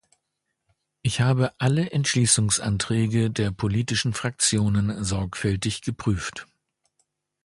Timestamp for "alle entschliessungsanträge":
1.59-3.29